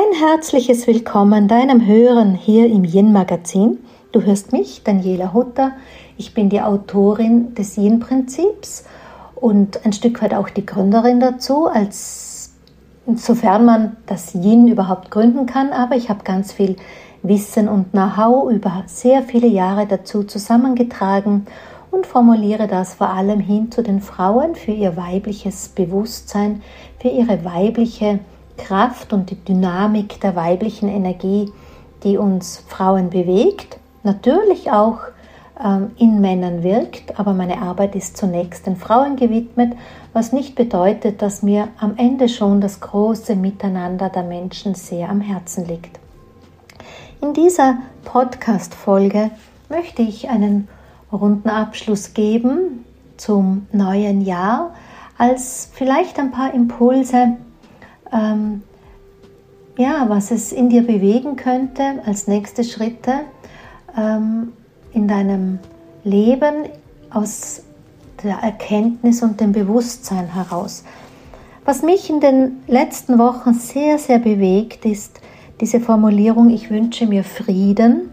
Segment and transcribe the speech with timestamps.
[0.00, 3.78] Ein herzliches Willkommen deinem Hören hier im Yin Magazin.
[4.12, 5.72] Du hörst mich, Daniela Hutter.
[6.16, 8.84] Ich bin die Autorin des Yin Prinzips
[9.34, 12.54] und ein Stück weit auch die Gründerin dazu, als
[13.12, 15.72] sofern man das Yin überhaupt gründen kann.
[15.72, 16.76] Aber ich habe ganz viel
[17.24, 21.46] Wissen und Know-how über sehr viele Jahre dazu zusammengetragen
[21.90, 26.62] und formuliere das vor allem hin zu den Frauen für ihr weibliches Bewusstsein,
[27.00, 28.20] für ihre weibliche
[28.58, 31.50] Kraft und die Dynamik der weiblichen Energie,
[32.04, 34.98] die uns Frauen bewegt, natürlich auch
[35.64, 39.72] ähm, in Männern wirkt, aber meine Arbeit ist zunächst den Frauen gewidmet,
[40.12, 45.20] was nicht bedeutet, dass mir am Ende schon das große Miteinander der Menschen sehr am
[45.20, 45.98] Herzen liegt.
[47.20, 49.30] In dieser Podcast-Folge
[49.68, 50.68] möchte ich einen
[51.10, 52.84] runden Abschluss geben
[53.16, 54.74] zum neuen Jahr,
[55.16, 57.36] als vielleicht ein paar Impulse
[58.12, 58.62] ähm,
[59.76, 63.20] ja, was es in dir bewegen könnte als nächste Schritte
[63.96, 64.52] ähm,
[64.92, 65.60] in deinem
[66.04, 66.64] Leben
[67.10, 67.62] aus
[68.22, 70.84] der Erkenntnis und dem Bewusstsein heraus.
[71.64, 75.20] Was mich in den letzten Wochen sehr, sehr bewegt, ist
[75.60, 78.10] diese Formulierung, ich wünsche mir Frieden.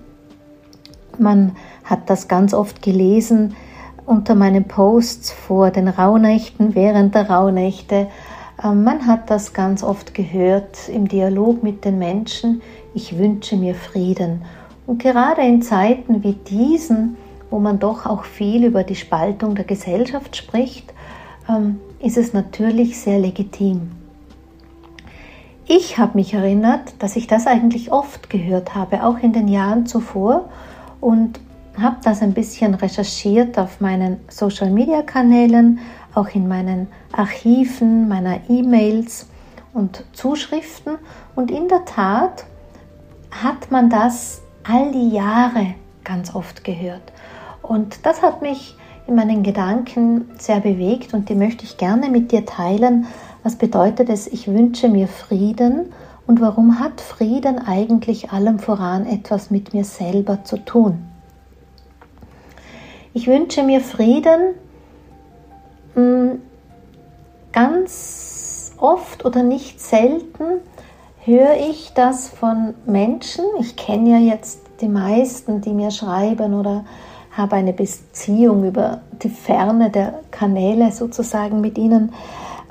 [1.17, 3.55] Man hat das ganz oft gelesen
[4.05, 8.07] unter meinen Posts vor den Rauhnächten, während der Rauhnächte
[8.73, 12.61] man hat das ganz oft gehört im Dialog mit den Menschen,
[12.93, 14.43] ich wünsche mir Frieden.
[14.87, 17.17] Und gerade in Zeiten wie diesen,
[17.49, 20.93] wo man doch auch viel über die Spaltung der Gesellschaft spricht,
[21.49, 23.91] ähm, ist es natürlich sehr legitim.
[25.67, 29.87] Ich habe mich erinnert, dass ich das eigentlich oft gehört habe, auch in den Jahren
[29.87, 30.49] zuvor
[31.01, 31.39] und
[31.81, 35.79] habe das ein bisschen recherchiert auf meinen Social-Media-Kanälen,
[36.15, 39.27] auch in meinen Archiven, meiner E-Mails
[39.73, 40.97] und Zuschriften.
[41.35, 42.45] Und in der Tat
[43.31, 47.11] hat man das all die Jahre ganz oft gehört.
[47.61, 52.31] Und das hat mich in meinen Gedanken sehr bewegt und die möchte ich gerne mit
[52.31, 53.07] dir teilen.
[53.43, 55.93] Was bedeutet es, ich wünsche mir Frieden
[56.25, 61.05] und warum hat Frieden eigentlich allem voran etwas mit mir selber zu tun?
[63.13, 64.55] Ich wünsche mir Frieden,
[67.51, 70.61] ganz oft oder nicht selten
[71.23, 73.45] höre ich das von Menschen.
[73.59, 76.85] Ich kenne ja jetzt die meisten, die mir schreiben oder
[77.31, 82.13] habe eine Beziehung über die Ferne der Kanäle sozusagen mit ihnen.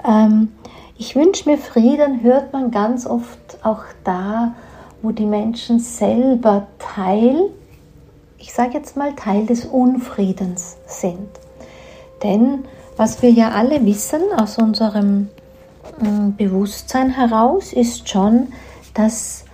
[0.06, 0.52] Ähm,
[0.96, 4.54] ich wünsche mir Frieden, hört man ganz oft auch da,
[5.02, 7.50] wo die Menschen selber Teil,
[8.38, 11.28] ich sage jetzt mal Teil des Unfriedens sind.
[12.22, 12.64] Denn
[12.96, 15.28] was wir ja alle wissen aus unserem
[16.00, 18.48] äh, Bewusstsein heraus, ist schon,
[18.94, 19.44] dass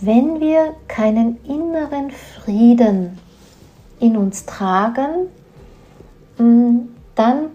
[0.00, 3.18] wenn wir keinen inneren Frieden
[4.00, 5.28] in uns tragen,
[6.38, 7.46] mm, dann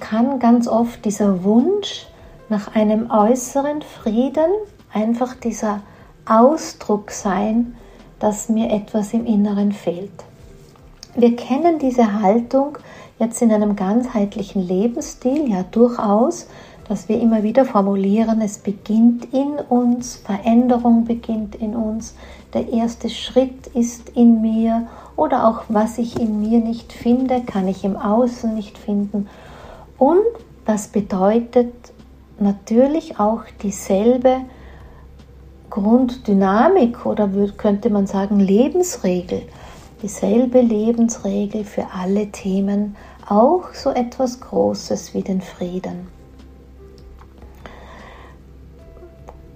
[0.00, 2.06] kann ganz oft dieser Wunsch
[2.48, 4.50] nach einem äußeren Frieden
[4.92, 5.80] einfach dieser
[6.26, 7.74] Ausdruck sein,
[8.18, 10.24] dass mir etwas im Inneren fehlt.
[11.16, 12.78] Wir kennen diese Haltung
[13.18, 16.48] jetzt in einem ganzheitlichen Lebensstil ja durchaus,
[16.88, 22.14] dass wir immer wieder formulieren, es beginnt in uns, Veränderung beginnt in uns,
[22.52, 24.86] der erste Schritt ist in mir
[25.16, 29.28] oder auch was ich in mir nicht finde, kann ich im Außen nicht finden.
[29.98, 30.24] Und
[30.66, 31.72] das bedeutet
[32.38, 34.40] natürlich auch dieselbe
[35.70, 39.42] Grunddynamik oder könnte man sagen Lebensregel
[40.02, 42.96] dieselbe Lebensregel für alle Themen,
[43.28, 46.08] auch so etwas Großes wie den Frieden.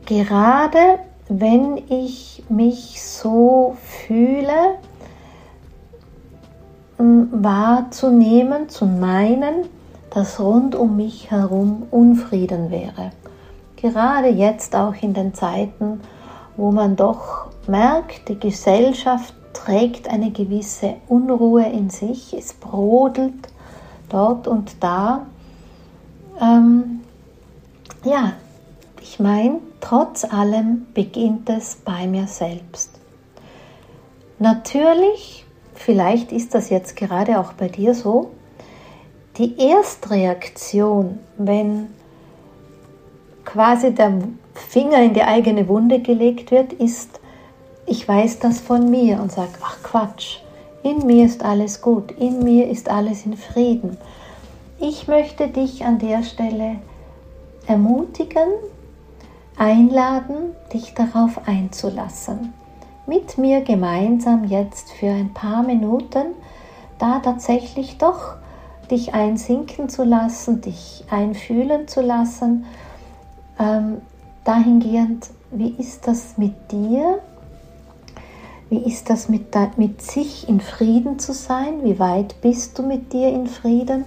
[0.06, 3.76] Gerade wenn ich mich so
[4.06, 4.78] fühle,
[6.98, 9.66] wahrzunehmen, zu meinen,
[10.10, 13.12] dass rund um mich herum Unfrieden wäre.
[13.76, 16.00] Gerade jetzt auch in den Zeiten,
[16.56, 19.34] wo man doch merkt, die Gesellschaft
[19.64, 23.48] trägt eine gewisse Unruhe in sich, es brodelt
[24.08, 25.26] dort und da.
[26.40, 27.00] Ähm,
[28.04, 28.34] ja,
[29.02, 32.90] ich meine, trotz allem beginnt es bei mir selbst.
[34.38, 35.44] Natürlich,
[35.74, 38.30] vielleicht ist das jetzt gerade auch bei dir so,
[39.38, 41.88] die Erstreaktion, wenn
[43.44, 44.12] quasi der
[44.54, 47.17] Finger in die eigene Wunde gelegt wird, ist
[47.88, 50.38] ich weiß das von mir und sage, ach Quatsch,
[50.82, 53.96] in mir ist alles gut, in mir ist alles in Frieden.
[54.78, 56.76] Ich möchte dich an der Stelle
[57.66, 58.48] ermutigen,
[59.56, 62.52] einladen, dich darauf einzulassen.
[63.06, 66.34] Mit mir gemeinsam jetzt für ein paar Minuten
[66.98, 68.34] da tatsächlich doch
[68.90, 72.66] dich einsinken zu lassen, dich einfühlen zu lassen,
[73.58, 74.02] ähm,
[74.44, 77.20] dahingehend, wie ist das mit dir?
[78.70, 81.84] Wie ist das mit, mit sich in Frieden zu sein?
[81.84, 84.04] Wie weit bist du mit dir in Frieden?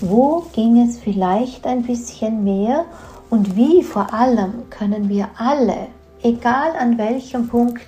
[0.00, 2.86] Wo ging es vielleicht ein bisschen mehr?
[3.28, 5.88] Und wie vor allem können wir alle,
[6.22, 7.82] egal an welchem Punkt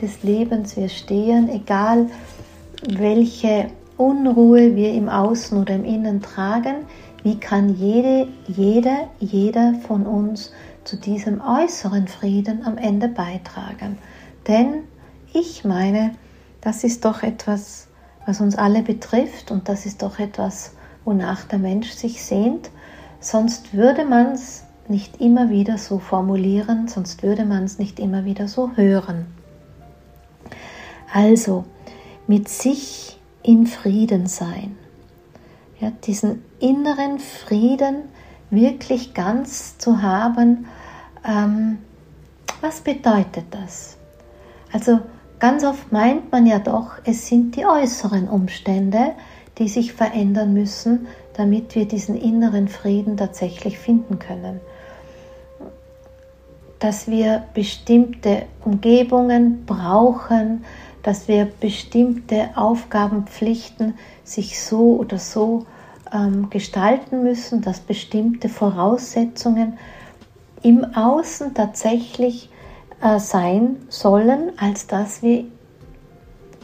[0.00, 2.10] des Lebens wir stehen, egal
[2.88, 3.66] welche
[3.96, 6.84] Unruhe wir im Außen oder im Innen tragen,
[7.24, 10.52] wie kann jede, jede, jeder von uns
[10.84, 13.98] zu diesem äußeren Frieden am Ende beitragen?
[14.46, 14.84] Denn
[15.36, 16.14] ich meine,
[16.62, 17.88] das ist doch etwas,
[18.24, 20.72] was uns alle betrifft und das ist doch etwas,
[21.04, 22.70] wonach der Mensch sich sehnt.
[23.20, 28.24] Sonst würde man es nicht immer wieder so formulieren, sonst würde man es nicht immer
[28.24, 29.26] wieder so hören.
[31.12, 31.64] Also,
[32.26, 34.76] mit sich in Frieden sein.
[35.80, 37.96] Ja, diesen inneren Frieden
[38.50, 40.66] wirklich ganz zu haben,
[41.24, 41.78] ähm,
[42.62, 43.96] was bedeutet das?
[44.72, 45.00] Also
[45.46, 49.12] ganz oft meint man ja doch, es sind die äußeren Umstände,
[49.58, 54.60] die sich verändern müssen, damit wir diesen inneren Frieden tatsächlich finden können.
[56.80, 60.64] Dass wir bestimmte Umgebungen brauchen,
[61.04, 63.94] dass wir bestimmte Aufgabenpflichten
[64.24, 65.64] sich so oder so
[66.12, 69.78] ähm, gestalten müssen, dass bestimmte Voraussetzungen
[70.64, 72.50] im Außen tatsächlich
[73.00, 75.44] äh, sein sollen, als dass wir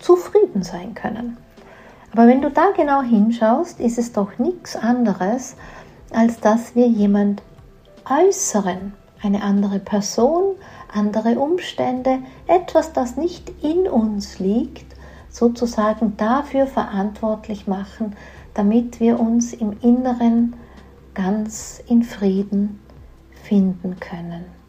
[0.01, 1.37] zufrieden sein können.
[2.13, 5.57] Aber wenn du da genau hinschaust, ist es doch nichts anderes,
[6.13, 7.43] als dass wir jemand
[8.09, 8.93] Äußeren,
[9.23, 10.57] eine andere Person,
[10.93, 14.97] andere Umstände, etwas, das nicht in uns liegt,
[15.31, 18.15] sozusagen dafür verantwortlich machen,
[18.55, 20.55] damit wir uns im Inneren
[21.15, 22.81] ganz in Frieden
[23.43, 24.62] finden können.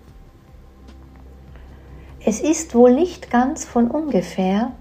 [2.25, 4.71] Es ist wohl nicht ganz von ungefähr,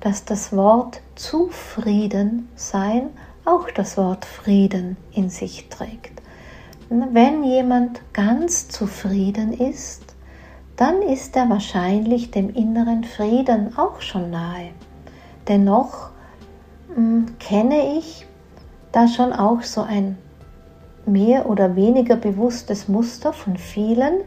[0.00, 3.10] dass das Wort zufrieden sein
[3.44, 6.22] auch das Wort Frieden in sich trägt.
[6.88, 10.14] Wenn jemand ganz zufrieden ist,
[10.76, 14.70] dann ist er wahrscheinlich dem inneren Frieden auch schon nahe.
[15.48, 16.10] Dennoch
[16.94, 18.26] hm, kenne ich
[18.92, 20.18] da schon auch so ein
[21.06, 24.20] mehr oder weniger bewusstes Muster von vielen,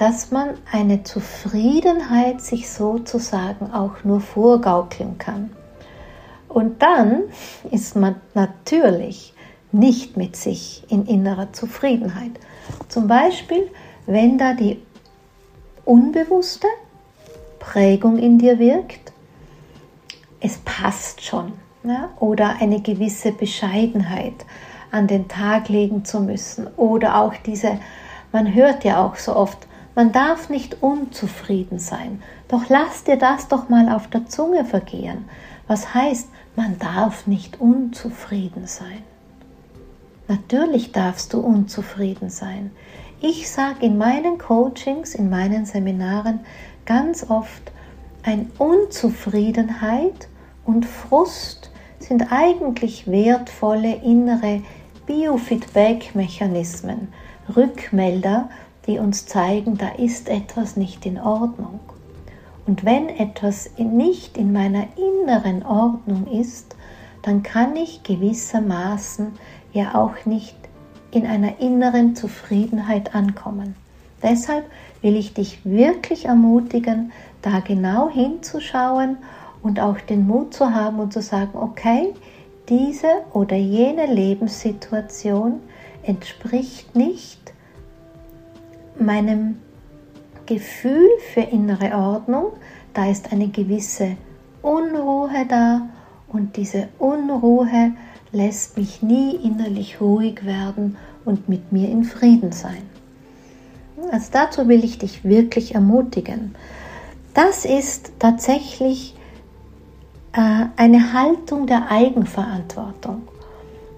[0.00, 5.50] dass man eine Zufriedenheit sich sozusagen auch nur vorgaukeln kann.
[6.48, 7.24] Und dann
[7.70, 9.34] ist man natürlich
[9.72, 12.30] nicht mit sich in innerer Zufriedenheit.
[12.88, 13.70] Zum Beispiel,
[14.06, 14.80] wenn da die
[15.84, 16.66] unbewusste
[17.58, 19.12] Prägung in dir wirkt,
[20.40, 21.52] es passt schon,
[21.84, 22.08] ja?
[22.20, 24.46] oder eine gewisse Bescheidenheit
[24.92, 27.78] an den Tag legen zu müssen, oder auch diese,
[28.32, 29.66] man hört ja auch so oft,
[30.00, 32.22] man darf nicht unzufrieden sein.
[32.48, 35.26] Doch lass dir das doch mal auf der Zunge vergehen.
[35.66, 39.02] Was heißt, man darf nicht unzufrieden sein?
[40.26, 42.70] Natürlich darfst du unzufrieden sein.
[43.20, 46.40] Ich sage in meinen Coachings, in meinen Seminaren
[46.86, 47.70] ganz oft,
[48.22, 50.28] ein Unzufriedenheit
[50.64, 54.62] und Frust sind eigentlich wertvolle innere
[55.04, 57.08] Biofeedback-Mechanismen,
[57.54, 58.48] Rückmelder,
[58.90, 61.78] die uns zeigen, da ist etwas nicht in Ordnung.
[62.66, 66.74] Und wenn etwas nicht in meiner inneren Ordnung ist,
[67.22, 69.28] dann kann ich gewissermaßen
[69.72, 70.56] ja auch nicht
[71.12, 73.76] in einer inneren Zufriedenheit ankommen.
[74.22, 74.64] Deshalb
[75.02, 79.18] will ich dich wirklich ermutigen, da genau hinzuschauen
[79.62, 82.12] und auch den Mut zu haben und zu sagen, okay,
[82.68, 85.60] diese oder jene Lebenssituation
[86.02, 87.39] entspricht nicht
[89.00, 89.56] meinem
[90.46, 92.52] Gefühl für innere Ordnung,
[92.94, 94.16] da ist eine gewisse
[94.62, 95.88] Unruhe da
[96.28, 97.92] und diese Unruhe
[98.32, 102.82] lässt mich nie innerlich ruhig werden und mit mir in Frieden sein.
[104.12, 106.54] Also dazu will ich dich wirklich ermutigen.
[107.34, 109.14] Das ist tatsächlich
[110.32, 113.22] äh, eine Haltung der Eigenverantwortung.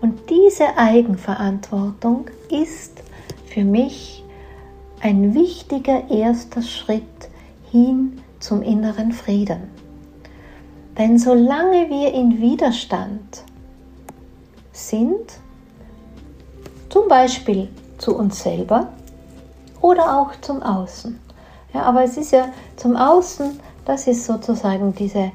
[0.00, 3.02] Und diese Eigenverantwortung ist
[3.46, 4.21] für mich
[5.02, 7.02] ein wichtiger erster Schritt
[7.72, 9.62] hin zum inneren Frieden.
[10.96, 13.42] Denn solange wir in Widerstand
[14.70, 15.40] sind,
[16.88, 17.68] zum Beispiel
[17.98, 18.88] zu uns selber
[19.80, 21.18] oder auch zum Außen.
[21.74, 25.32] Ja, aber es ist ja zum Außen, das ist sozusagen diese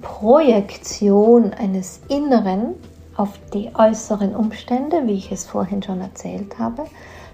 [0.00, 2.74] Projektion eines Inneren
[3.16, 6.84] auf die äußeren Umstände, wie ich es vorhin schon erzählt habe.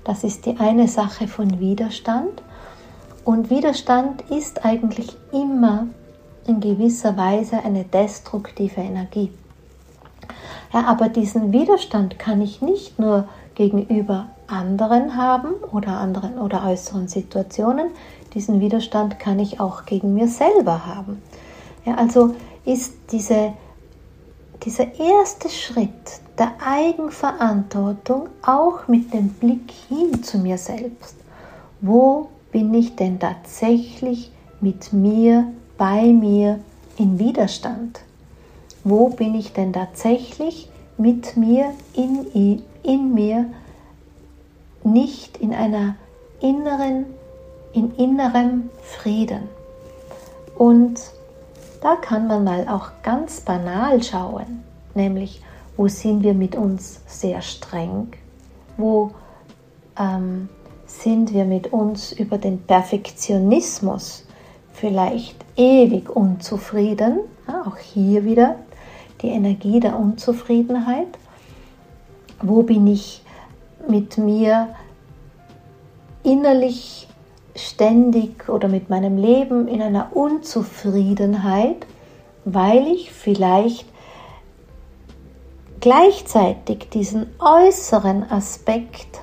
[0.04, 2.42] Das ist die eine Sache von Widerstand.
[3.24, 5.86] Und Widerstand ist eigentlich immer
[6.46, 9.30] in gewisser Weise eine destruktive Energie.
[10.72, 17.08] Ja, aber diesen Widerstand kann ich nicht nur gegenüber anderen haben oder anderen oder äußeren
[17.08, 17.86] Situationen,
[18.34, 21.22] diesen Widerstand kann ich auch gegen mir selber haben.
[21.84, 22.34] Ja, also
[22.64, 23.52] ist diese,
[24.64, 31.16] dieser erste Schritt der Eigenverantwortung auch mit dem Blick hin zu mir selbst.
[31.80, 36.60] Wo bin ich denn tatsächlich mit mir, bei mir
[36.96, 38.00] in Widerstand?
[38.84, 43.46] Wo bin ich denn tatsächlich mit mir, in, in mir,
[44.82, 45.96] nicht in einer
[46.40, 47.06] inneren,
[47.72, 49.48] in innerem Frieden?
[50.56, 51.00] Und
[51.84, 54.64] da kann man mal auch ganz banal schauen,
[54.94, 55.42] nämlich
[55.76, 58.08] wo sind wir mit uns sehr streng,
[58.78, 59.10] wo
[59.98, 60.48] ähm,
[60.86, 64.24] sind wir mit uns über den Perfektionismus
[64.72, 68.56] vielleicht ewig unzufrieden, ja, auch hier wieder
[69.20, 71.18] die Energie der Unzufriedenheit,
[72.40, 73.22] wo bin ich
[73.86, 74.68] mit mir
[76.22, 77.08] innerlich
[77.54, 81.86] ständig oder mit meinem Leben in einer Unzufriedenheit,
[82.44, 83.86] weil ich vielleicht
[85.80, 89.20] gleichzeitig diesen äußeren Aspekt,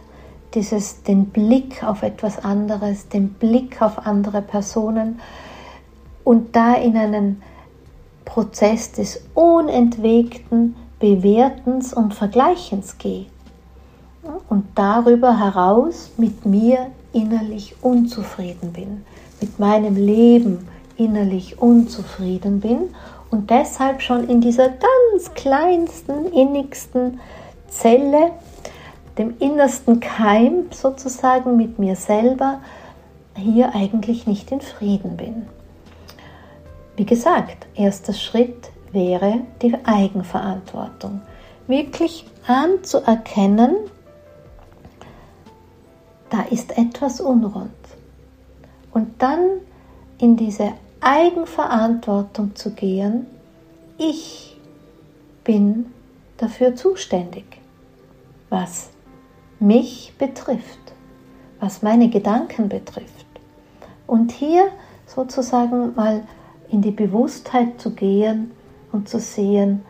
[0.54, 5.20] dieses den Blick auf etwas anderes, den Blick auf andere Personen
[6.24, 7.42] und da in einen
[8.26, 13.26] Prozess des unentwegten Bewertens und Vergleichens gehe.
[14.50, 19.06] Und darüber heraus mit mir innerlich unzufrieden bin,
[19.40, 22.94] mit meinem Leben innerlich unzufrieden bin
[23.32, 27.20] und deshalb schon in dieser ganz kleinsten, innigsten
[27.68, 28.32] Zelle,
[29.18, 32.60] dem innersten Keim sozusagen mit mir selber,
[33.36, 35.48] hier eigentlich nicht in Frieden bin.
[36.98, 41.22] Wie gesagt, erster Schritt wäre die Eigenverantwortung.
[41.68, 43.76] Wirklich anzuerkennen,
[46.32, 47.72] da ist etwas unrund.
[48.92, 49.60] Und dann
[50.18, 50.72] in diese
[51.02, 53.28] Eigenverantwortung zu gehen,
[53.98, 54.60] ich
[55.44, 55.88] bin
[56.38, 57.46] dafür zuständig,
[58.50, 58.90] was
[59.60, 60.80] mich betrifft,
[61.60, 63.28] was meine Gedanken betrifft.
[64.08, 64.68] Und hier
[65.06, 66.24] sozusagen mal
[66.70, 68.52] in die Bewusstheit zu gehen
[68.92, 69.84] und zu sehen,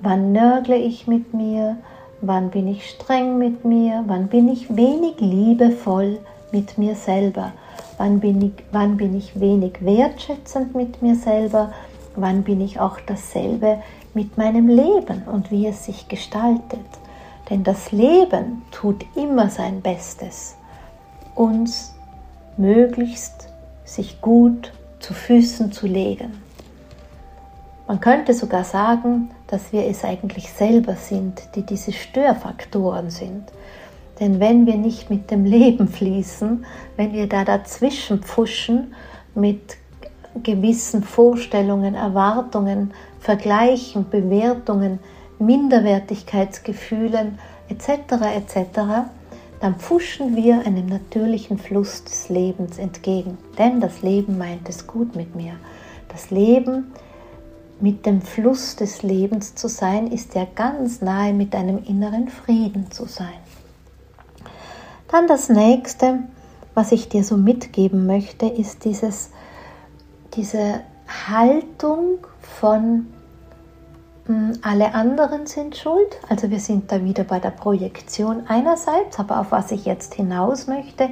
[0.00, 1.76] wann nörgle ich mit mir,
[2.20, 4.02] Wann bin ich streng mit mir?
[4.08, 6.18] Wann bin ich wenig liebevoll
[6.50, 7.52] mit mir selber?
[7.96, 11.72] Wann bin ich, wann bin ich wenig wertschätzend mit mir selber?
[12.16, 13.80] Wann bin ich auch dasselbe
[14.14, 16.80] mit meinem Leben und wie es sich gestaltet?
[17.50, 20.56] Denn das Leben tut immer sein Bestes,
[21.36, 21.94] uns
[22.56, 23.48] möglichst
[23.84, 26.42] sich gut zu Füßen zu legen.
[27.86, 33.44] Man könnte sogar sagen, dass wir es eigentlich selber sind, die diese Störfaktoren sind.
[34.20, 36.64] Denn wenn wir nicht mit dem Leben fließen,
[36.96, 38.94] wenn wir da dazwischen pfuschen
[39.34, 39.76] mit
[40.42, 44.98] gewissen Vorstellungen, Erwartungen, Vergleichen, Bewertungen,
[45.38, 47.38] Minderwertigkeitsgefühlen
[47.68, 47.88] etc.
[48.36, 48.80] etc.,
[49.60, 53.38] dann pfuschen wir einem natürlichen Fluss des Lebens entgegen.
[53.58, 55.54] Denn das Leben meint es gut mit mir.
[56.08, 56.92] Das Leben
[57.80, 62.90] mit dem Fluss des Lebens zu sein, ist ja ganz nahe mit einem inneren Frieden
[62.90, 63.38] zu sein.
[65.10, 66.20] Dann das nächste,
[66.74, 69.30] was ich dir so mitgeben möchte, ist dieses,
[70.34, 70.80] diese
[71.28, 73.06] Haltung von
[74.26, 76.18] hm, alle anderen sind schuld.
[76.28, 80.66] Also wir sind da wieder bei der Projektion einerseits, aber auf was ich jetzt hinaus
[80.66, 81.08] möchte,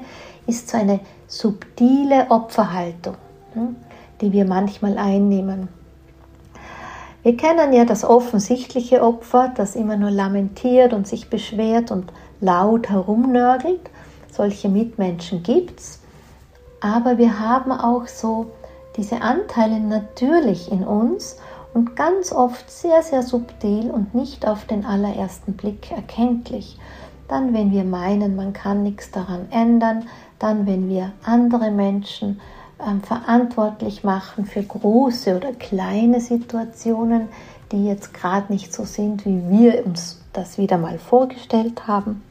[0.47, 3.17] ist so eine subtile Opferhaltung,
[3.55, 3.77] hm,
[4.21, 5.69] die wir manchmal einnehmen.
[7.27, 12.89] Wir kennen ja das offensichtliche Opfer, das immer nur lamentiert und sich beschwert und laut
[12.89, 13.81] herumnörgelt.
[14.31, 15.99] Solche Mitmenschen gibt es.
[16.81, 18.53] Aber wir haben auch so
[18.97, 21.37] diese Anteile natürlich in uns
[21.75, 26.79] und ganz oft sehr, sehr subtil und nicht auf den allerersten Blick erkenntlich.
[27.27, 30.07] Dann, wenn wir meinen, man kann nichts daran ändern,
[30.39, 32.41] dann, wenn wir andere Menschen
[32.85, 37.29] ähm, verantwortlich machen für große oder kleine Situationen,
[37.73, 42.23] die jetzt gerade nicht so sind, wie wir uns das wieder mal vorgestellt haben.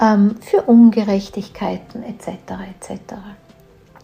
[0.00, 2.28] ähm, für Ungerechtigkeiten etc.
[2.70, 3.14] etc.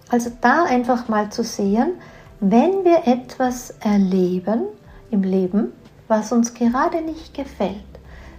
[0.09, 1.93] Also da einfach mal zu sehen,
[2.41, 4.65] wenn wir etwas erleben
[5.11, 5.73] im Leben,
[6.09, 7.85] was uns gerade nicht gefällt,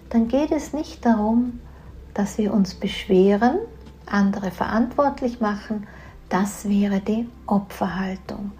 [0.09, 1.59] dann geht es nicht darum,
[2.13, 3.59] dass wir uns beschweren,
[4.05, 5.87] andere verantwortlich machen,
[6.31, 8.51] das wäre die Opferhaltung.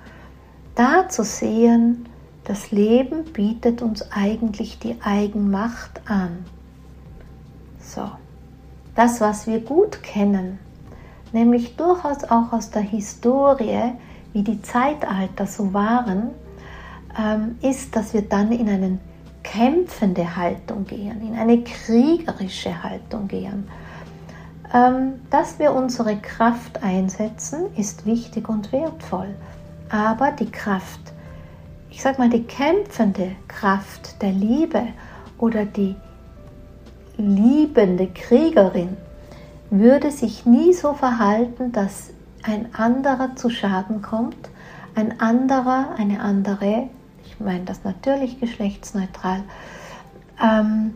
[0.76, 2.06] Da zu sehen,
[2.44, 6.46] das Leben bietet uns eigentlich die Eigenmacht an.
[7.80, 8.10] So,
[8.96, 10.60] das, was wir gut kennen,
[11.32, 13.94] nämlich durchaus auch aus der Historie,
[14.34, 16.32] wie die Zeitalter so waren,
[17.18, 19.00] ähm, ist, dass wir dann in eine
[19.44, 23.68] kämpfende Haltung gehen, in eine kriegerische Haltung gehen.
[24.74, 29.36] Ähm, dass wir unsere Kraft einsetzen, ist wichtig und wertvoll.
[29.90, 31.02] Aber die Kraft,
[31.90, 34.84] ich sag mal, die kämpfende Kraft der Liebe
[35.38, 35.96] oder die
[37.18, 38.96] liebende Kriegerin
[39.70, 42.12] würde sich nie so verhalten, dass
[42.44, 44.50] ein anderer zu Schaden kommt,
[44.96, 46.90] ein anderer, eine andere,
[47.26, 49.44] ich meine das natürlich geschlechtsneutral,
[50.42, 50.96] ähm,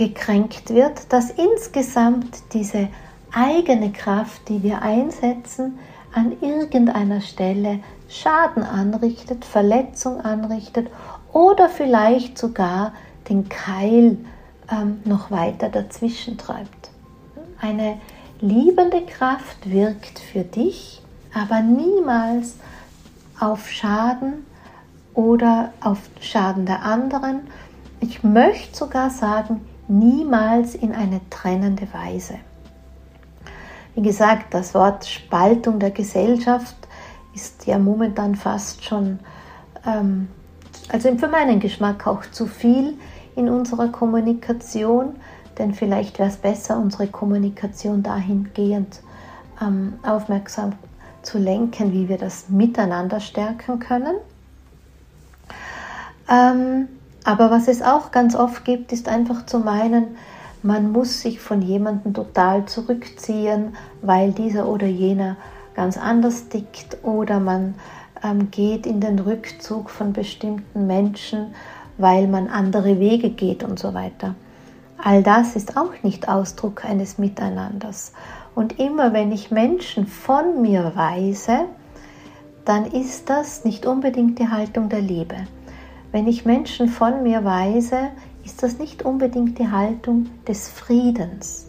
[0.00, 2.88] gekränkt wird, dass insgesamt diese
[3.32, 5.78] eigene Kraft, die wir einsetzen,
[6.14, 10.88] an irgendeiner Stelle Schaden anrichtet, Verletzung anrichtet
[11.34, 12.94] oder vielleicht sogar
[13.28, 14.16] den Keil
[14.72, 16.90] ähm, noch weiter dazwischen treibt.
[17.60, 17.98] Eine
[18.40, 21.02] liebende Kraft wirkt für dich,
[21.34, 22.56] aber niemals
[23.38, 24.46] auf Schaden
[25.12, 27.42] oder auf Schaden der anderen.
[28.00, 32.36] Ich möchte sogar sagen, niemals in eine trennende Weise.
[33.94, 36.76] Wie gesagt, das Wort Spaltung der Gesellschaft
[37.34, 39.18] ist ja momentan fast schon,
[39.84, 40.28] ähm,
[40.88, 42.94] also für meinen Geschmack auch zu viel
[43.34, 45.16] in unserer Kommunikation,
[45.58, 49.00] denn vielleicht wäre es besser, unsere Kommunikation dahingehend
[49.60, 50.72] ähm, aufmerksam
[51.22, 54.16] zu lenken, wie wir das miteinander stärken können.
[56.28, 56.88] Ähm,
[57.24, 60.16] aber was es auch ganz oft gibt, ist einfach zu meinen,
[60.62, 65.36] man muss sich von jemandem total zurückziehen, weil dieser oder jener
[65.74, 67.74] ganz anders tickt oder man
[68.22, 71.54] ähm, geht in den Rückzug von bestimmten Menschen,
[71.96, 74.34] weil man andere Wege geht und so weiter.
[75.02, 78.12] All das ist auch nicht Ausdruck eines Miteinanders.
[78.54, 81.60] Und immer wenn ich Menschen von mir weise,
[82.66, 85.36] dann ist das nicht unbedingt die Haltung der Liebe.
[86.12, 88.08] Wenn ich Menschen von mir weise,
[88.44, 91.68] ist das nicht unbedingt die Haltung des Friedens.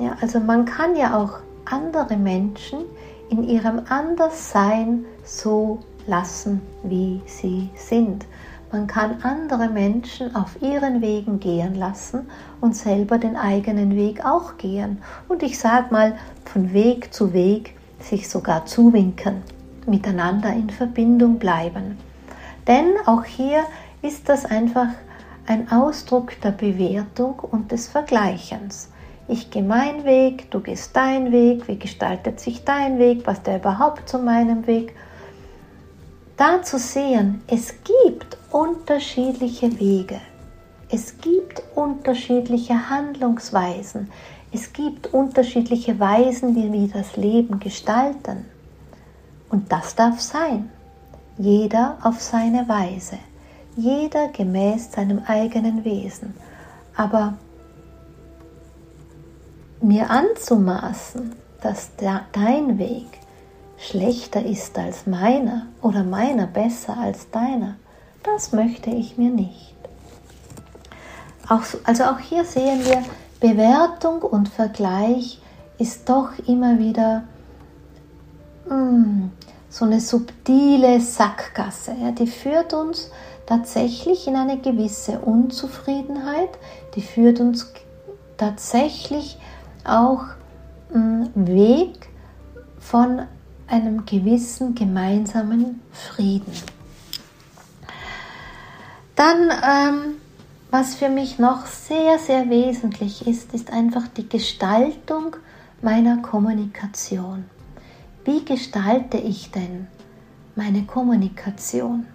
[0.00, 2.80] Ja, also man kann ja auch andere Menschen
[3.28, 8.24] in ihrem Anderssein so lassen, wie sie sind.
[8.72, 12.26] Man kann andere Menschen auf ihren Wegen gehen lassen
[12.60, 14.98] und selber den eigenen Weg auch gehen.
[15.28, 19.42] Und ich sage mal, von Weg zu Weg sich sogar zuwinken,
[19.86, 21.98] miteinander in Verbindung bleiben.
[22.66, 23.64] Denn auch hier
[24.02, 24.88] ist das einfach
[25.46, 28.90] ein Ausdruck der Bewertung und des Vergleichens.
[29.28, 33.56] Ich gehe meinen Weg, du gehst deinen Weg, wie gestaltet sich dein Weg, passt der
[33.56, 34.94] überhaupt zu meinem Weg?
[36.36, 40.20] Da zu sehen, es gibt unterschiedliche Wege.
[40.90, 44.10] Es gibt unterschiedliche Handlungsweisen.
[44.52, 48.44] Es gibt unterschiedliche Weisen, wie wir das Leben gestalten.
[49.48, 50.70] Und das darf sein.
[51.36, 53.18] Jeder auf seine Weise.
[53.76, 56.34] Jeder gemäß seinem eigenen Wesen.
[56.96, 57.34] Aber
[59.80, 61.90] mir anzumaßen, dass
[62.32, 63.06] dein Weg
[63.78, 67.76] schlechter ist als meiner oder meiner besser als deiner,
[68.22, 69.74] das möchte ich mir nicht.
[71.48, 73.02] Auch, also auch hier sehen wir,
[73.40, 75.40] Bewertung und Vergleich
[75.78, 77.24] ist doch immer wieder
[78.68, 79.23] mm,
[79.74, 81.96] so eine subtile Sackgasse.
[82.00, 83.10] Ja, die führt uns
[83.44, 86.50] tatsächlich in eine gewisse Unzufriedenheit,
[86.94, 87.72] die führt uns
[88.36, 89.36] tatsächlich
[89.82, 90.22] auch
[90.92, 92.08] mm, Weg
[92.78, 93.22] von
[93.66, 96.52] einem gewissen gemeinsamen Frieden.
[99.16, 100.14] Dann, ähm,
[100.70, 105.34] was für mich noch sehr, sehr wesentlich ist, ist einfach die Gestaltung
[105.82, 107.46] meiner Kommunikation.
[108.24, 109.86] Wie gestalte ich denn
[110.56, 112.06] meine Kommunikation?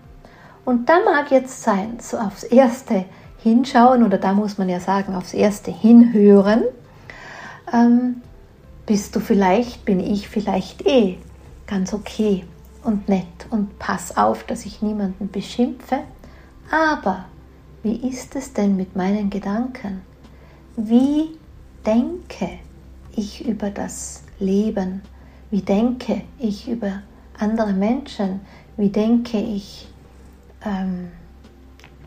[0.65, 3.05] Und da mag jetzt sein, so aufs erste
[3.37, 6.63] hinschauen oder da muss man ja sagen, aufs erste hinhören.
[7.71, 8.21] Ähm,
[8.85, 11.17] bist du vielleicht, bin ich vielleicht eh
[11.67, 12.45] ganz okay
[12.83, 15.99] und nett und pass auf, dass ich niemanden beschimpfe
[16.69, 17.25] aber
[17.81, 20.01] wie ist es denn mit meinen Gedanken?
[20.75, 21.37] Wie
[21.85, 22.59] denke
[23.15, 25.01] ich über das Leben?
[25.51, 27.01] Wie denke ich über
[27.37, 28.41] andere Menschen?
[28.77, 29.87] Wie denke ich
[30.63, 31.09] ähm,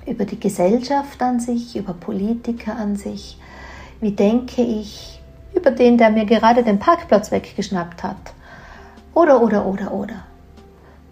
[0.06, 3.38] über die Gesellschaft an sich, über Politiker an sich?
[4.00, 5.20] Wie denke ich
[5.54, 8.34] über den, der mir gerade den Parkplatz weggeschnappt hat?
[9.14, 10.24] Oder, oder, oder, oder.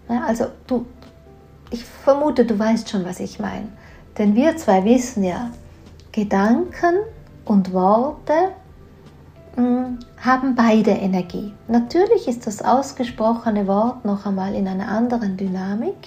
[0.09, 0.85] Ja, also du,
[1.69, 3.67] ich vermute, du weißt schon, was ich meine.
[4.17, 5.51] Denn wir zwei wissen ja,
[6.11, 6.95] Gedanken
[7.45, 8.33] und Worte
[9.57, 11.53] haben beide Energie.
[11.67, 15.97] Natürlich ist das ausgesprochene Wort noch einmal in einer anderen Dynamik,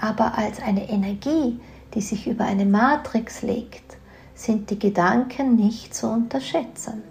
[0.00, 1.58] aber als eine Energie,
[1.94, 3.96] die sich über eine Matrix legt,
[4.34, 7.02] sind die Gedanken nicht zu unterschätzen.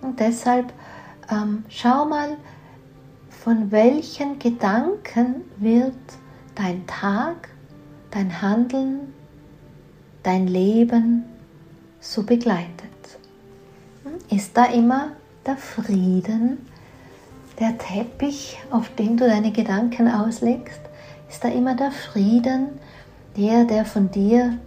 [0.00, 0.72] Und deshalb
[1.30, 2.36] ähm, schau mal,
[3.28, 5.94] von welchen Gedanken wird
[6.54, 7.48] dein Tag,
[8.10, 9.12] dein Handeln,
[10.22, 11.24] dein Leben
[12.00, 12.95] so begleitet?
[14.30, 15.12] Ist da immer
[15.46, 16.66] der Frieden,
[17.58, 20.80] der Teppich, auf dem du deine Gedanken auslegst?
[21.28, 22.78] Ist da immer der Frieden,
[23.36, 24.58] der, der von dir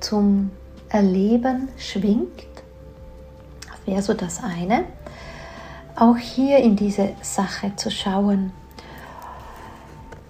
[0.00, 0.50] zum
[0.88, 2.44] Erleben schwingt?
[3.66, 4.84] Das wäre so das eine.
[5.96, 8.52] Auch hier in diese Sache zu schauen.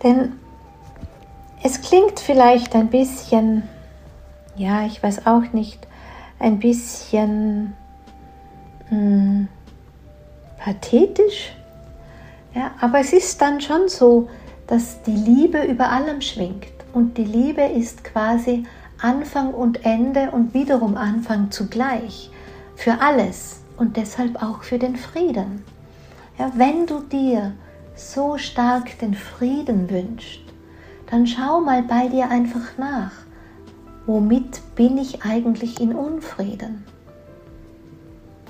[0.03, 0.33] Denn
[1.63, 3.63] es klingt vielleicht ein bisschen,
[4.57, 5.87] ja, ich weiß auch nicht,
[6.39, 7.75] ein bisschen
[8.93, 9.49] mh, hm,
[10.59, 11.53] pathetisch,
[12.55, 14.29] ja, aber es ist dann schon so,
[14.67, 18.65] dass die Liebe über allem schwingt und die Liebe ist quasi
[19.01, 22.31] Anfang und Ende und wiederum Anfang zugleich
[22.77, 25.65] für alles und deshalb auch für den Frieden.
[26.39, 27.53] Ja, wenn du dir
[27.97, 30.41] so stark den Frieden wünschst,
[31.11, 33.13] dann schau mal bei dir einfach nach.
[34.07, 36.85] Womit bin ich eigentlich in Unfrieden?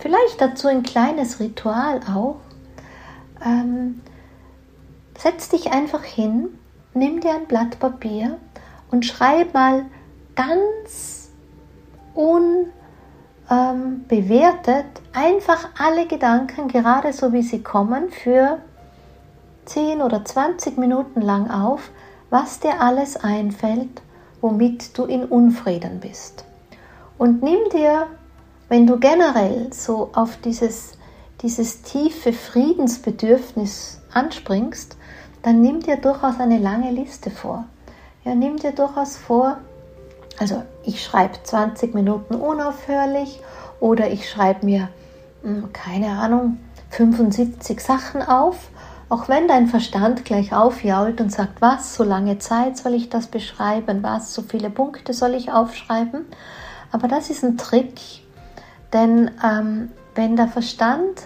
[0.02, 2.38] Vielleicht dazu ein kleines Ritual auch.
[3.40, 4.00] Ähm,
[5.16, 6.58] setz dich einfach hin,
[6.92, 8.38] nimm dir ein Blatt Papier
[8.90, 9.84] und schreib mal
[10.34, 11.30] ganz
[12.14, 12.72] unbewertet
[13.48, 14.04] ähm,
[15.12, 18.58] einfach alle Gedanken, gerade so wie sie kommen, für
[19.66, 21.92] 10 oder 20 Minuten lang auf,
[22.28, 24.02] was dir alles einfällt,
[24.40, 26.44] womit du in Unfrieden bist.
[27.18, 28.08] Und nimm dir,
[28.72, 30.92] wenn du generell so auf dieses,
[31.42, 34.96] dieses tiefe Friedensbedürfnis anspringst,
[35.42, 37.66] dann nimm dir durchaus eine lange Liste vor.
[38.24, 39.58] Ja, nimm dir durchaus vor,
[40.38, 43.40] also ich schreibe 20 Minuten unaufhörlich
[43.78, 44.88] oder ich schreibe mir,
[45.42, 46.56] hm, keine Ahnung,
[46.88, 48.56] 75 Sachen auf
[49.10, 53.26] auch wenn dein Verstand gleich aufjault und sagt, was, so lange Zeit soll ich das
[53.26, 56.24] beschreiben, was, so viele Punkte soll ich aufschreiben.
[56.90, 58.21] Aber das ist ein Trick,
[58.92, 61.22] denn ähm, wenn der Verstand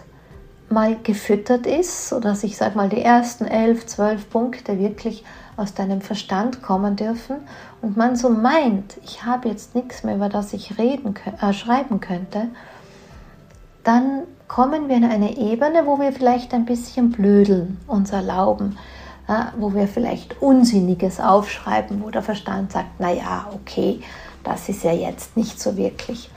[0.68, 5.24] mal gefüttert ist, sodass ich sage mal die ersten elf, zwölf Punkte wirklich
[5.56, 7.36] aus deinem Verstand kommen dürfen
[7.82, 12.00] und man so meint, ich habe jetzt nichts mehr, über das ich reden, äh, schreiben
[12.00, 12.48] könnte,
[13.84, 18.76] dann kommen wir in eine Ebene, wo wir vielleicht ein bisschen blödeln, uns erlauben,
[19.28, 24.00] ja, wo wir vielleicht Unsinniges aufschreiben, wo der Verstand sagt, naja, okay,
[24.44, 26.30] das ist ja jetzt nicht so wirklich.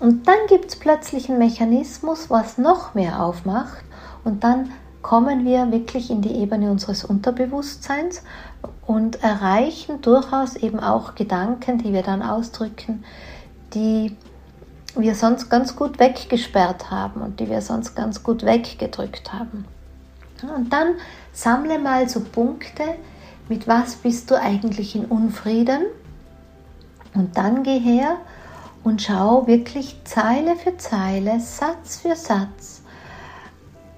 [0.00, 3.84] Und dann gibt es plötzlich einen Mechanismus, was noch mehr aufmacht
[4.24, 8.22] und dann kommen wir wirklich in die Ebene unseres Unterbewusstseins
[8.86, 13.04] und erreichen durchaus eben auch Gedanken, die wir dann ausdrücken,
[13.74, 14.16] die
[14.96, 19.64] wir sonst ganz gut weggesperrt haben und die wir sonst ganz gut weggedrückt haben.
[20.42, 20.94] Und dann
[21.32, 22.82] sammle mal so Punkte,
[23.48, 25.82] mit was bist du eigentlich in Unfrieden?
[27.14, 28.16] Und dann geh her
[28.84, 32.82] und schau wirklich Zeile für Zeile, Satz für Satz,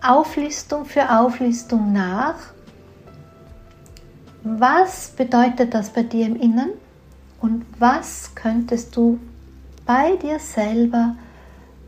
[0.02, 2.36] Auflistung für Auflistung nach.
[4.42, 6.72] Was bedeutet das bei dir im Inneren?
[7.40, 9.18] Und was könntest du
[9.86, 11.16] bei dir selber,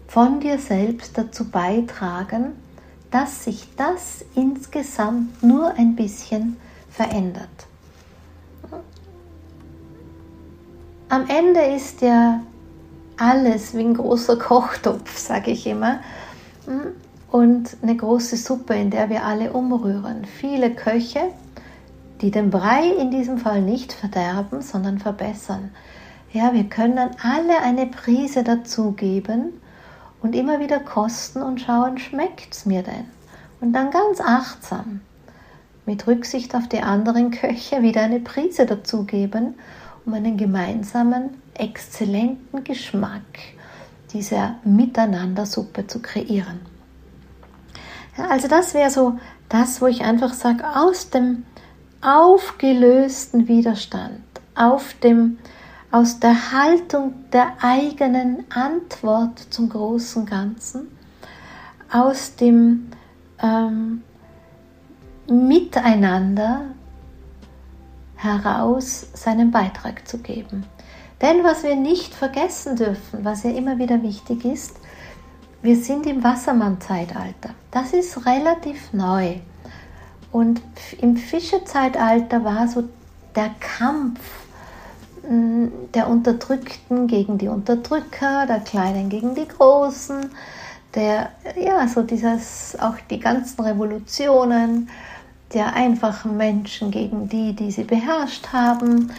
[0.07, 2.53] von dir selbst dazu beitragen,
[3.11, 6.57] dass sich das insgesamt nur ein bisschen
[6.91, 7.49] verändert.
[11.09, 12.41] Am Ende ist ja
[13.17, 16.01] alles wie ein großer Kochtopf, sage ich immer,
[17.31, 20.25] und eine große Suppe, in der wir alle umrühren.
[20.25, 21.21] Viele Köche,
[22.21, 25.71] die den Brei in diesem Fall nicht verderben, sondern verbessern.
[26.33, 29.53] Ja, wir können alle eine Prise dazugeben
[30.23, 33.05] und immer wieder kosten und schauen, schmeckt es mir denn?
[33.61, 35.01] Und dann ganz achtsam,
[35.87, 39.55] mit Rücksicht auf die anderen Köche, wieder eine Prise dazugeben,
[40.07, 43.23] um einen gemeinsamen, exzellenten Geschmack,
[44.13, 46.61] diese Miteinandersuppe zu kreieren.
[48.17, 51.45] Ja, also das wäre so das, wo ich einfach sage, aus dem
[52.01, 54.23] aufgelösten Widerstand,
[54.55, 55.39] auf dem,
[55.91, 60.89] aus der Haltung der eigenen Antwort zum großen Ganzen,
[61.91, 62.91] aus dem
[63.43, 64.03] ähm,
[65.27, 66.67] Miteinander
[68.17, 70.65] heraus seinen Beitrag zu geben.
[71.25, 74.77] Denn was wir nicht vergessen dürfen, was ja immer wieder wichtig ist,
[75.63, 77.55] wir sind im Wassermann-Zeitalter.
[77.71, 79.37] Das ist relativ neu.
[80.33, 80.61] Und
[81.01, 82.85] im Fischezeitalter war so
[83.35, 84.21] der Kampf
[85.27, 90.29] hm, der Unterdrückten gegen die Unterdrücker, der Kleinen gegen die Großen,
[90.95, 94.91] der, ja, so dieses, auch die ganzen Revolutionen,
[95.55, 99.11] der einfachen Menschen gegen die, die sie beherrscht haben,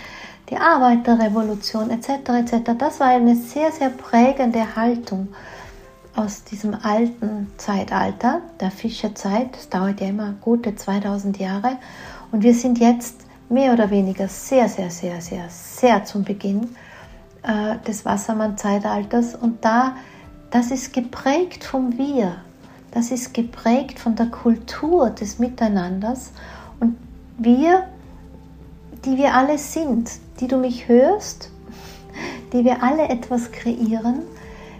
[0.49, 2.29] die Arbeiterrevolution etc.
[2.29, 2.71] etc.
[2.77, 5.29] Das war eine sehr, sehr prägende Haltung
[6.15, 9.55] aus diesem alten Zeitalter, der Fischerzeit.
[9.55, 11.77] Das dauert ja immer gute 2000 Jahre.
[12.31, 16.75] Und wir sind jetzt mehr oder weniger sehr, sehr, sehr, sehr, sehr zum Beginn
[17.43, 19.35] äh, des Wassermann-Zeitalters.
[19.35, 19.95] Und da,
[20.51, 22.37] das ist geprägt vom Wir.
[22.91, 26.31] Das ist geprägt von der Kultur des Miteinanders.
[26.79, 26.97] Und
[27.37, 27.89] wir,
[29.05, 31.51] die wir alle sind, die du mich hörst,
[32.53, 34.23] die wir alle etwas kreieren,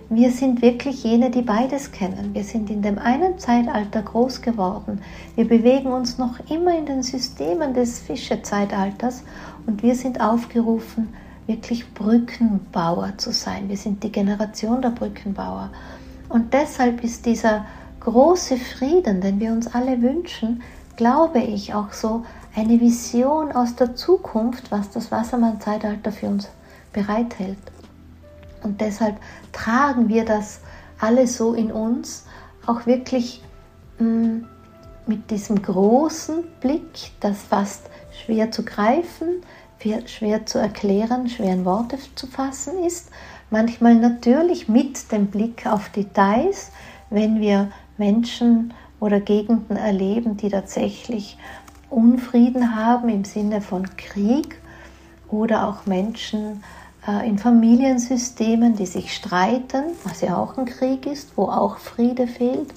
[0.09, 2.29] wir sind wirklich jene, die beides kennen.
[2.33, 5.01] Wir sind in dem einen Zeitalter groß geworden.
[5.33, 9.23] Wir bewegen uns noch immer in den Systemen des Fischezeitalters
[9.65, 11.11] und wir sind aufgerufen,
[11.47, 13.67] wirklich Brückenbauer zu sein.
[13.67, 15.71] Wir sind die Generation der Brückenbauer.
[16.29, 17.65] Und deshalb ist dieser
[17.99, 20.61] große Frieden, den wir uns alle wünschen,
[20.97, 22.23] glaube ich, auch so
[22.55, 26.49] eine Vision aus der Zukunft, was das Wassermann-Zeitalter für uns
[26.93, 27.57] bereithält.
[28.63, 29.17] Und deshalb
[29.51, 30.61] tragen wir das
[30.99, 32.25] alle so in uns,
[32.65, 33.43] auch wirklich
[33.99, 34.39] mm,
[35.05, 37.89] mit diesem großen Blick, das fast
[38.23, 39.41] schwer zu greifen,
[40.05, 43.09] schwer zu erklären, schwer in Worte zu fassen ist.
[43.51, 46.71] Manchmal natürlich mit dem Blick auf Details,
[47.11, 51.37] wenn wir Menschen oder Gegenden erleben, die tatsächlich
[51.95, 54.57] Unfrieden haben im Sinne von Krieg
[55.29, 56.61] oder auch Menschen
[57.07, 62.27] äh, in Familiensystemen, die sich streiten, was ja auch ein Krieg ist, wo auch Friede
[62.27, 62.73] fehlt,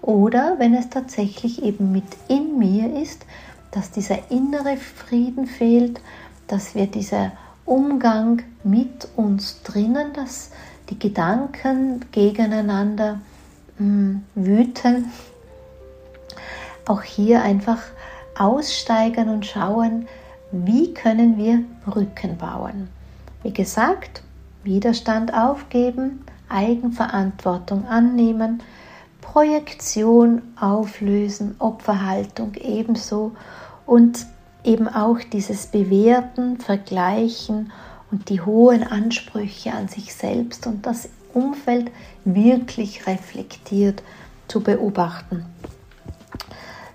[0.00, 3.26] oder wenn es tatsächlich eben mit in mir ist,
[3.72, 6.00] dass dieser innere Frieden fehlt,
[6.48, 7.32] dass wir dieser
[7.66, 10.50] Umgang mit uns drinnen, dass
[10.88, 13.20] die Gedanken gegeneinander
[13.76, 15.12] hm, wüten,
[16.86, 17.78] auch hier einfach
[18.36, 20.06] aussteigen und schauen,
[20.50, 22.88] wie können wir Brücken bauen.
[23.42, 24.22] Wie gesagt,
[24.64, 28.62] Widerstand aufgeben, Eigenverantwortung annehmen,
[29.20, 33.32] Projektion auflösen, Opferhaltung ebenso
[33.86, 34.26] und
[34.64, 37.72] eben auch dieses Bewerten, Vergleichen
[38.10, 41.90] und die hohen Ansprüche an sich selbst und das Umfeld
[42.24, 44.02] wirklich reflektiert
[44.48, 45.46] zu beobachten.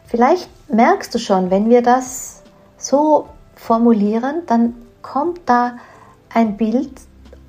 [0.08, 2.42] Vielleicht merkst du schon, wenn wir das
[2.78, 5.78] so formulieren, dann kommt da
[6.34, 6.92] ein Bild,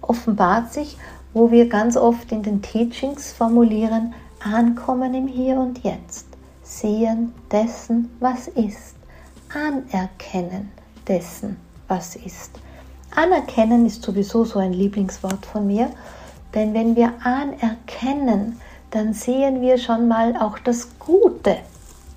[0.01, 0.97] offenbart sich,
[1.33, 6.27] wo wir ganz oft in den Teachings formulieren, ankommen im Hier und Jetzt,
[6.65, 8.97] sehen dessen, was ist,
[9.55, 10.73] anerkennen
[11.07, 12.59] dessen, was ist.
[13.15, 15.91] Anerkennen ist sowieso so ein Lieblingswort von mir,
[16.55, 21.59] denn wenn wir anerkennen, dann sehen wir schon mal auch das Gute,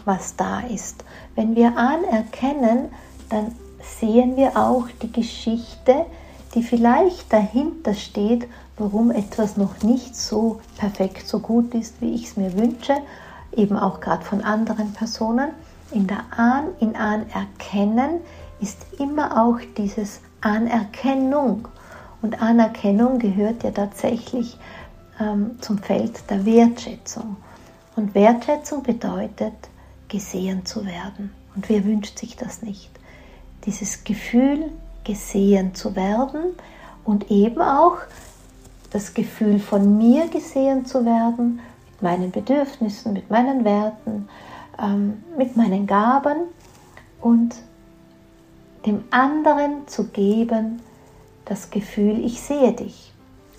[0.06, 1.04] was da ist.
[1.36, 2.90] Wenn wir anerkennen,
[3.30, 6.06] dann sehen wir auch die Geschichte,
[6.54, 12.26] die vielleicht dahinter steht, warum etwas noch nicht so perfekt, so gut ist, wie ich
[12.26, 12.96] es mir wünsche,
[13.56, 15.50] eben auch gerade von anderen Personen.
[15.92, 18.22] In der Ahn, in Anerkennen
[18.60, 21.68] ist immer auch dieses Anerkennung.
[22.22, 24.58] Und Anerkennung gehört ja tatsächlich
[25.20, 27.38] ähm, zum Feld der Wertschätzung.
[27.96, 29.54] Und Wertschätzung bedeutet,
[30.12, 31.32] gesehen zu werden.
[31.56, 32.92] Und wer wünscht sich das nicht?
[33.66, 34.72] Dieses Gefühl,
[35.04, 36.54] gesehen zu werden
[37.04, 37.98] und eben auch
[38.92, 41.60] das Gefühl von mir gesehen zu werden,
[41.92, 44.28] mit meinen Bedürfnissen, mit meinen Werten,
[44.80, 46.42] ähm, mit meinen Gaben
[47.22, 47.56] und
[48.86, 50.82] dem anderen zu geben
[51.46, 53.12] das Gefühl, ich sehe dich.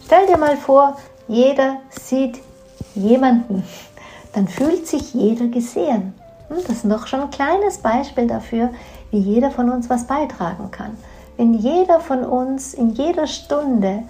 [0.05, 0.97] Stell dir mal vor,
[1.29, 2.41] jeder sieht
[2.95, 3.65] jemanden,
[4.33, 6.15] dann fühlt sich jeder gesehen.
[6.55, 8.71] Das ist noch schon ein kleines Beispiel dafür,
[9.11, 10.97] wie jeder von uns was beitragen kann.
[11.37, 14.03] Wenn jeder von uns in jeder Stunde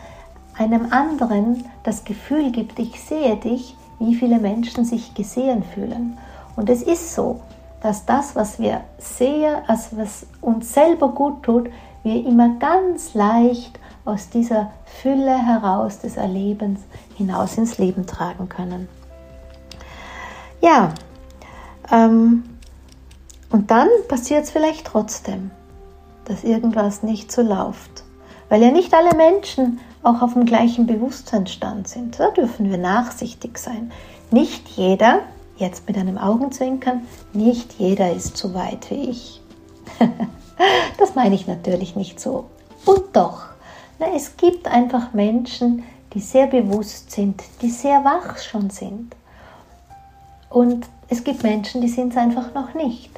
[0.59, 6.19] einem anderen das Gefühl gibt, ich sehe dich, wie viele Menschen sich gesehen fühlen.
[6.57, 7.41] Und es ist so,
[7.81, 11.71] dass das, was wir sehen, also was uns selber gut tut,
[12.03, 16.81] wir immer ganz leicht aus dieser Fülle heraus des Erlebens
[17.17, 18.89] hinaus ins Leben tragen können.
[20.61, 20.93] Ja,
[21.93, 22.43] ähm,
[23.51, 25.51] und dann passiert es vielleicht trotzdem,
[26.25, 28.03] dass irgendwas nicht so läuft,
[28.49, 32.19] weil ja nicht alle Menschen auch auf dem gleichen Bewusstseinsstand sind.
[32.19, 33.93] Da dürfen wir nachsichtig sein.
[34.31, 35.21] Nicht jeder,
[35.59, 39.41] jetzt mit einem Augenzwinkern, nicht jeder ist so weit wie ich.
[40.99, 42.47] das meine ich natürlich nicht so.
[42.85, 43.43] Und doch,
[43.99, 49.15] na, es gibt einfach Menschen, die sehr bewusst sind, die sehr wach schon sind.
[50.51, 53.11] Und es gibt Menschen, die sind es einfach noch nicht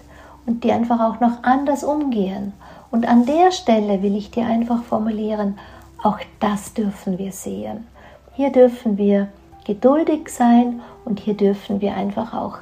[0.46, 2.52] und die einfach auch noch anders umgehen.
[2.90, 5.60] Und an der Stelle will ich dir einfach formulieren,
[6.02, 7.86] auch das dürfen wir sehen.
[8.34, 9.28] Hier dürfen wir
[9.64, 12.58] geduldig sein und hier dürfen wir einfach auch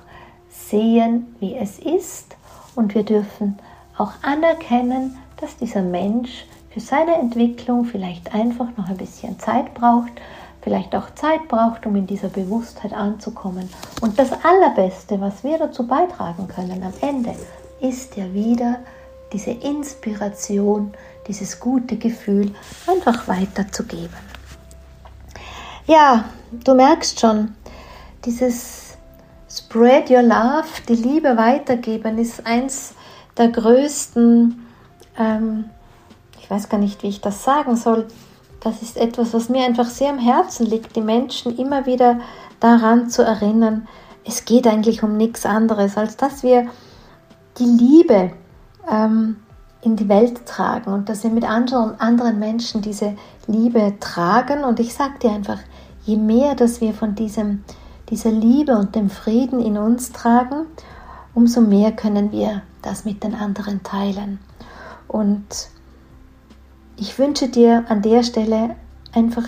[0.50, 2.36] sehen, wie es ist
[2.74, 3.58] und wir dürfen
[3.96, 10.12] auch anerkennen, dass dieser Mensch für seine Entwicklung vielleicht einfach noch ein bisschen Zeit braucht,
[10.62, 13.68] vielleicht auch Zeit braucht, um in dieser Bewusstheit anzukommen.
[14.00, 17.34] Und das Allerbeste, was wir dazu beitragen können am Ende,
[17.80, 18.78] ist ja wieder
[19.32, 20.92] diese Inspiration,
[21.26, 22.54] dieses gute Gefühl
[22.86, 24.32] einfach weiterzugeben.
[25.86, 27.54] Ja, du merkst schon,
[28.24, 28.96] dieses
[29.50, 32.94] Spread Your Love, die Liebe weitergeben, ist eins
[33.36, 34.64] der größten,
[35.18, 35.64] ähm,
[36.40, 38.06] ich weiß gar nicht, wie ich das sagen soll,
[38.62, 42.20] das ist etwas, was mir einfach sehr am Herzen liegt, die Menschen immer wieder
[42.60, 43.88] daran zu erinnern,
[44.24, 46.68] es geht eigentlich um nichts anderes, als dass wir
[47.58, 48.32] die Liebe
[48.88, 49.36] ähm,
[49.82, 53.16] in die Welt tragen und dass wir mit anderen, anderen Menschen diese
[53.48, 54.62] Liebe tragen.
[54.62, 55.58] Und ich sage dir einfach,
[56.04, 57.64] je mehr, dass wir von diesem,
[58.10, 60.66] dieser Liebe und dem Frieden in uns tragen,
[61.34, 64.38] umso mehr können wir das mit den anderen teilen.
[65.08, 65.68] Und
[66.96, 68.76] ich wünsche dir an der Stelle
[69.12, 69.46] einfach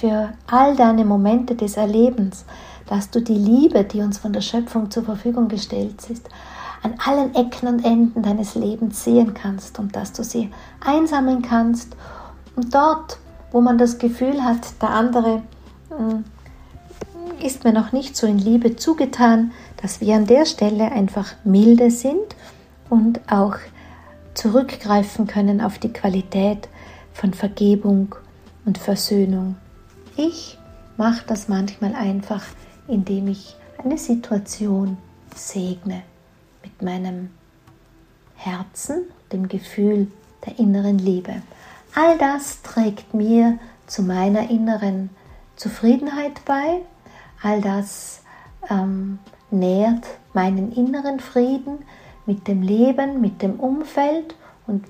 [0.00, 2.44] für all deine Momente des Erlebens,
[2.86, 6.28] dass du die Liebe, die uns von der Schöpfung zur Verfügung gestellt ist,
[6.82, 11.96] an allen Ecken und Enden deines Lebens sehen kannst und dass du sie einsammeln kannst.
[12.54, 13.18] Und dort,
[13.50, 15.42] wo man das Gefühl hat, der andere
[15.90, 16.24] hm,
[17.42, 21.90] ist mir noch nicht so in Liebe zugetan, dass wir an der Stelle einfach milde
[21.90, 22.36] sind
[22.88, 23.56] und auch
[24.34, 26.68] zurückgreifen können auf die Qualität
[27.18, 28.14] von Vergebung
[28.64, 29.56] und Versöhnung.
[30.16, 30.56] Ich
[30.96, 32.44] mache das manchmal einfach,
[32.86, 34.96] indem ich eine Situation
[35.34, 36.02] segne
[36.62, 37.30] mit meinem
[38.36, 39.02] Herzen,
[39.32, 40.06] dem Gefühl
[40.46, 41.42] der inneren Liebe.
[41.94, 45.10] All das trägt mir zu meiner inneren
[45.56, 46.82] Zufriedenheit bei.
[47.42, 48.22] All das
[48.70, 49.18] ähm,
[49.50, 51.78] nährt meinen inneren Frieden
[52.26, 54.36] mit dem Leben, mit dem Umfeld
[54.68, 54.84] und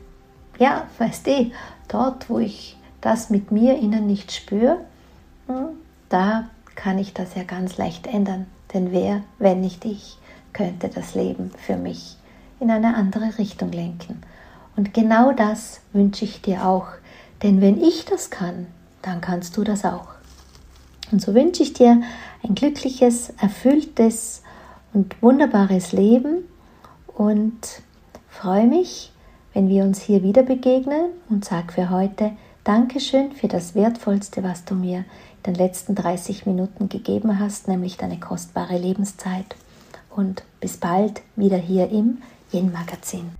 [0.58, 1.50] ja, weißt du,
[1.88, 4.78] dort, wo ich das mit mir innen nicht spüre,
[5.46, 5.68] hm,
[6.08, 8.46] da kann ich das ja ganz leicht ändern.
[8.72, 10.18] Denn wer, wenn nicht ich,
[10.52, 12.16] könnte das Leben für mich
[12.60, 14.22] in eine andere Richtung lenken.
[14.76, 16.88] Und genau das wünsche ich dir auch.
[17.42, 18.66] Denn wenn ich das kann,
[19.02, 20.08] dann kannst du das auch.
[21.10, 22.02] Und so wünsche ich dir
[22.42, 24.42] ein glückliches, erfülltes
[24.92, 26.44] und wunderbares Leben
[27.06, 27.82] und
[28.28, 29.12] freue mich,
[29.58, 32.30] wenn wir uns hier wieder begegnen und sag für heute
[32.62, 37.96] Dankeschön für das Wertvollste, was du mir in den letzten 30 Minuten gegeben hast, nämlich
[37.96, 39.56] deine kostbare Lebenszeit.
[40.14, 42.18] Und bis bald wieder hier im
[42.52, 43.32] Yin Magazin.